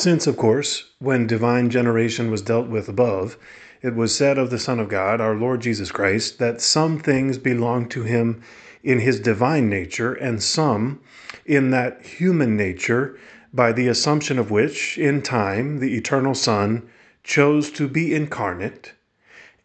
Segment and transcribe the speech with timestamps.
[0.00, 3.36] Since, of course, when divine generation was dealt with above,
[3.82, 7.36] it was said of the Son of God, our Lord Jesus Christ, that some things
[7.36, 8.40] belong to him
[8.82, 11.02] in his divine nature, and some
[11.44, 13.18] in that human nature,
[13.52, 16.88] by the assumption of which, in time, the eternal Son
[17.22, 18.94] chose to be incarnate.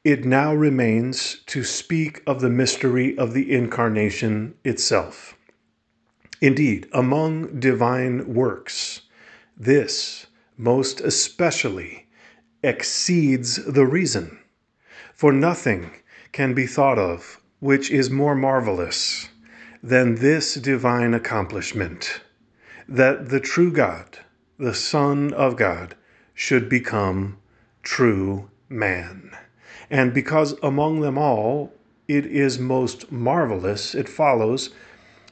[0.03, 5.37] It now remains to speak of the mystery of the incarnation itself.
[6.41, 8.99] Indeed, among divine works,
[9.57, 10.27] this
[10.57, 12.07] most especially
[12.63, 14.39] exceeds the reason,
[15.13, 15.91] for nothing
[16.31, 19.29] can be thought of which is more marvelous
[19.81, 22.21] than this divine accomplishment
[22.87, 24.19] that the true God,
[24.57, 25.95] the Son of God,
[26.33, 27.37] should become
[27.81, 29.31] true man.
[29.89, 31.73] And because among them all
[32.07, 34.71] it is most marvelous, it follows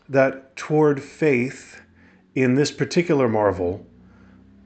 [0.10, 1.82] that toward faith
[2.36, 3.86] in this particular marvel,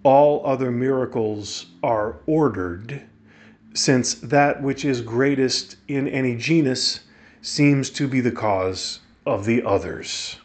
[0.04, 3.02] all other miracles are ordered,
[3.74, 7.02] since that which is greatest in any genus
[7.42, 10.38] seems to be the cause of the others.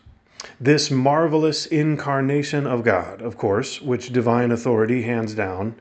[0.61, 5.75] This marvelous incarnation of God, of course, which divine authority hands down,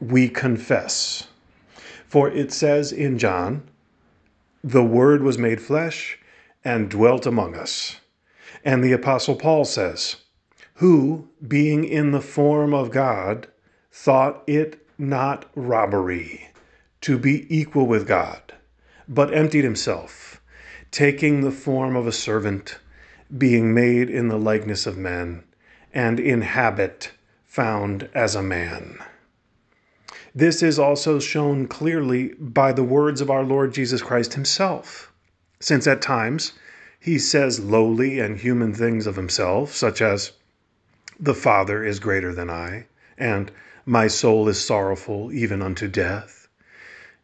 [0.00, 1.26] we confess.
[2.06, 3.62] For it says in John,
[4.62, 6.18] the Word was made flesh
[6.64, 7.96] and dwelt among us.
[8.64, 10.16] And the Apostle Paul says,
[10.80, 13.48] Who, being in the form of God,
[13.92, 16.48] thought it not robbery
[17.02, 18.54] to be equal with God,
[19.06, 20.40] but emptied himself,
[20.90, 22.78] taking the form of a servant,
[23.36, 25.44] being made in the likeness of men,
[25.92, 27.12] and in habit
[27.44, 28.98] found as a man.
[30.34, 35.12] This is also shown clearly by the words of our Lord Jesus Christ himself,
[35.60, 36.54] since at times
[36.98, 40.32] he says lowly and human things of himself, such as,
[41.22, 42.86] The Father is greater than I,
[43.18, 43.52] and
[43.84, 46.48] My soul is sorrowful even unto death,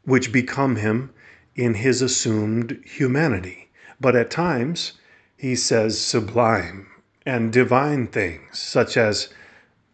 [0.04, 1.14] which become him
[1.54, 3.70] in his assumed humanity.
[3.98, 4.92] But at times
[5.34, 6.88] he says sublime
[7.24, 9.30] and divine things, such as,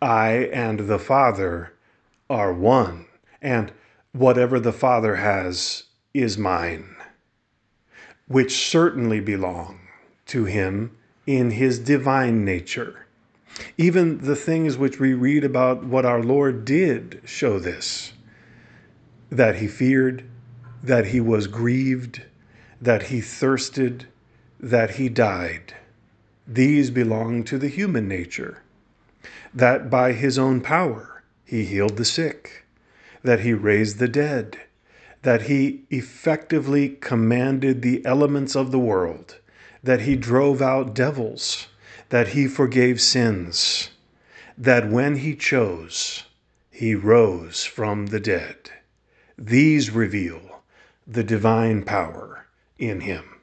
[0.01, 1.73] I and the Father
[2.29, 3.07] are one,
[3.41, 3.71] and
[4.11, 6.97] whatever the Father has is mine
[8.27, 9.79] which certainly belong
[10.27, 10.91] to him
[11.27, 13.07] in his divine nature.
[13.77, 18.13] Even the things which we read about what our Lord did show this
[19.31, 20.25] that he feared,
[20.83, 22.23] that he was grieved,
[22.81, 24.07] that he thirsted,
[24.61, 25.75] that he died.
[26.47, 28.63] These belong to the human nature.
[29.55, 32.67] That by his own power he healed the sick,
[33.23, 34.59] that he raised the dead
[35.23, 39.39] that he effectively commanded the elements of the world,
[39.83, 41.69] that he drove out devils,
[42.13, 43.89] that he forgave sins,
[44.59, 46.25] that when he chose,
[46.71, 48.71] he rose from the dead.
[49.39, 50.61] These reveal
[51.07, 52.47] the divine power
[52.77, 53.41] in him.